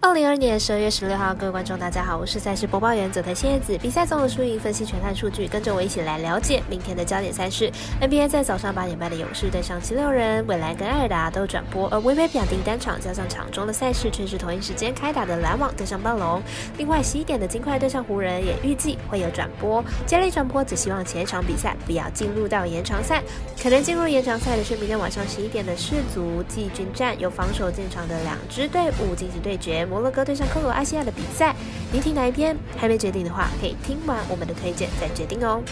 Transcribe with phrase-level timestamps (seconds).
[0.00, 3.76] 二零二二年十二月十六号，各位观众，大家好，我是赛事播报员佐藤千叶子。
[3.78, 7.68] 比赛综合输赢分析全看数据，跟着我一起来了解明天的焦点赛事。
[8.00, 16.40] NBA 在早上八点半的勇士对上七六人，未来跟艾尔达都转播，而微微表定单场加上场中的赛事却是同一时间开打的篮网对上暴龙。
[16.76, 19.84] 另外十一点的金块对上湖人也预计会有转播。
[20.06, 23.20] 接力转播只希望前一场比赛不要进入到延长赛，
[23.60, 29.87] 可能进入延长赛的是明天晚上十一点的世足季军战，有防守进场的两支队伍进行对决。
[29.88, 31.54] 摩洛哥对上克罗埃西亚的比赛，
[31.90, 32.56] 你听哪一篇？
[32.76, 35.62] 还没决定的话，可以听完我们的推荐再决定哦。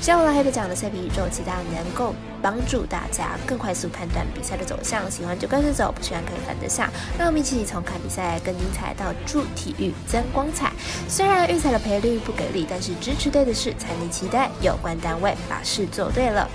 [0.00, 5.10] 下午来黑的讲的赛评宇宙，期待能够帮助大家更快速判断比赛的走向。
[5.10, 6.90] 喜欢就跟着走，不喜欢可以反得下。
[7.18, 10.70] 让我们一起从看比赛更精彩到助体育增光彩。
[11.08, 16.48] 虽然预测的赔率不给力，但是支持对的事才能期待有关单位把事做对了。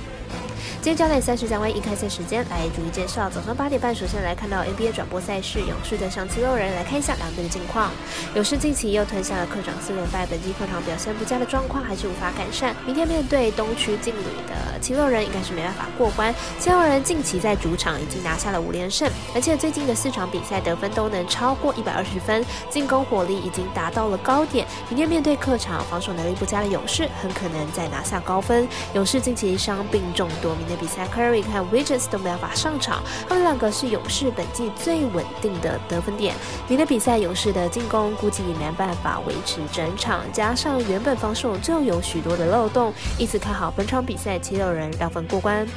[0.82, 3.30] 今天焦点赛事将为一开赛时间来逐一介绍。
[3.30, 7.92] 早上八点半，首先来看到 NBA 转播赛事，勇士对上七六人，来看一下两队的近况。
[8.34, 12.76] 勇士近期又吞下了客场四连败，本季客场表现不佳的状况还是无法改善。
[12.84, 16.34] 明天面对东区劲旅的七六人，应该是没办法过关。
[16.58, 24.66] 七六人近期在主场已经拿下了五连胜，而且最近的四场比赛得分都能超过一百二十分，进攻火力已经达到了高点。
[24.90, 28.68] 明天面对客场防守能力不佳的勇士，很可能再拿下高分。
[28.96, 36.34] 勇士近期伤病众多，明天比赛 Curry 和 Wiggins 都没有法上场，他们两个是勇士本季最稳定的得分点。
[36.70, 45.68] 明天比赛勇士的进攻估计也没办法维持整场，加上原本防守就有许多的漏洞，因此看好本场比赛七六人让分过关。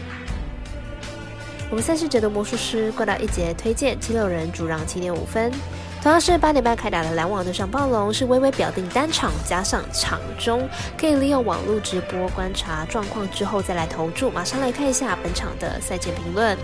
[1.71, 5.51] 我们赛事者的魔术师过到一节推荐七六人主让七点五分。
[6.05, 14.31] 同样是八点半开打的篮网对上暴龙，是微微表定单场加上场中，可以利用网络直播观察状况之后再来投注。
[14.31, 16.59] 马上来看一下本场的赛前评论。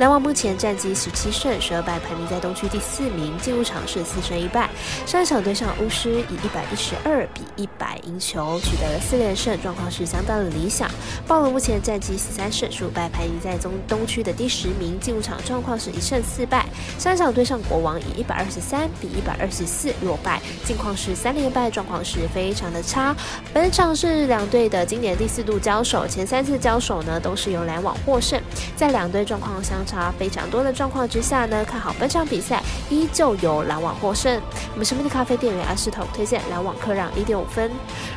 [0.00, 4.68] 篮网目前战绩十七胜十二败，排名在东区第四名，进入场是四胜一败。
[5.06, 10.90] 上一场对上巫师以一百一十二比一百赢球，取得了四连胜，状况是相当的理想。
[11.28, 16.66] 暴龙目前战绩十三胜十五败，排名在中东区的第十名，进入场状况是一胜四败。
[16.98, 18.79] 上一场对上国王以一百二十三。
[18.80, 23.14] 三比一百二十四落败，近况是三连败，状况是非常的差。
[23.52, 28.40] 本场是两队的今年第四度交手，前三次交手呢都是由篮网获胜。
[28.74, 34.40] 在两队状况相差非常多的状况之下呢，看好本场比赛依旧由篮网获胜。
[34.72, 37.70] 我们身边的咖啡店员阿石头推荐篮网客让一点五分。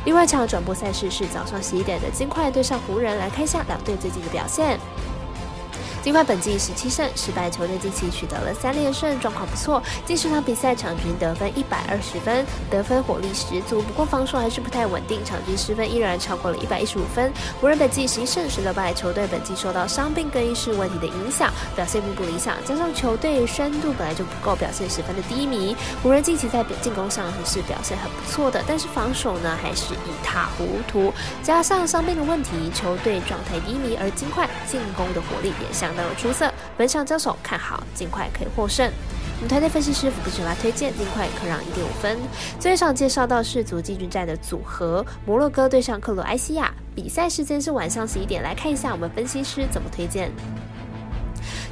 [0.06, 4.80] 另外一场转播赛事是早上十一点的金块对上湖人，来看一下两队最近的表现。
[6.04, 9.82] 尽管本季十七胜失败，球队近期取得了三连胜，状况不错。
[10.04, 13.80] 近十场比赛场均得分一百二十分，得分火力十足。
[13.80, 17.32] 不过防守还是不太稳定，场均失分依然超过了一百一十五分。
[17.58, 22.62] 湖人本季十一胜十六败，球队本季受到伤病更衣室问题的影响，表现并不理想。
[22.66, 25.74] 加上球队深度本来就不够，表现十分的低迷。
[26.02, 31.10] 湖人近期在进攻上还是表现很不错的，但是防守呢还是一塌糊涂。
[31.42, 33.96] 加上伤病的问题，球队状态低迷。
[33.96, 35.93] 而金块进攻的火力也相。
[35.94, 38.90] 没有出色，本场交手看好尽快可以获胜。
[39.36, 42.18] 我们团队分析师福布雪拉推荐尽快可让一点五分。
[42.60, 50.30] 最后一场介绍到世足季军战的组合，摩洛哥对上克罗埃西亚，比赛时间是晚上十一点，来看一下我们分析师怎么推荐。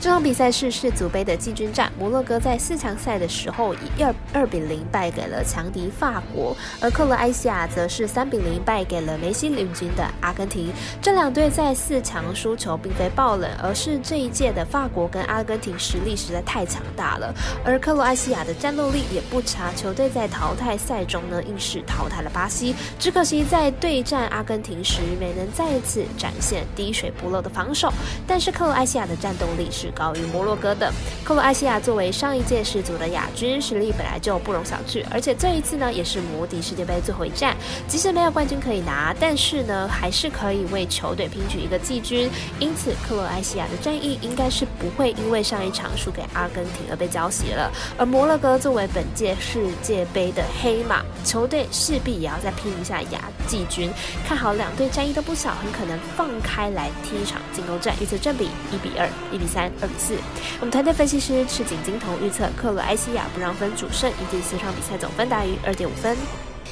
[0.03, 10.73] 这场比赛是世足杯的季军战，摩洛哥在四强赛的时候以二二比零败给了强敌法国，而克罗埃西亚则是三比零败给了梅西领军的阿根廷。
[11.01, 17.33] 这两队在四强输球并非爆冷，而是这一届的法国跟阿根廷实力实在太强大了，
[17.65, 27.93] 而克罗埃西亚的战斗力也不差，球队在淘汰赛中呢硬是淘汰了巴西，只可惜在对战阿根廷时没能再次展现滴水不漏的防守。
[28.27, 29.92] 但是克罗埃西亚的战斗力是。
[29.95, 30.93] 高于摩洛哥的
[31.25, 42.29] 克罗埃西亚作为上一届世足的亚军，实力本来就不容小觑，而且这一次呢也是摩迪世界杯最后一战，即使没有冠军可以拿，但是呢还是可以为球队拼取一个季军。
[42.59, 47.71] 因此，克罗埃西亚的战役应该是不会因为上一场输给阿根廷而被浇熄了。
[47.97, 53.91] 而摩洛哥作为本届世界杯的黑马，球队势必也要再拼一下亚季军。
[54.27, 57.95] 看好两队战役都不小，很可能放开来踢一场进攻战。
[58.00, 59.71] 预测正比一比二、一比三。
[59.82, 60.14] 二比四，
[60.61, 66.17] 我们团队分析师赤井金童预测克罗埃西亚不让分主胜，以及四场比赛总分大于二点五分。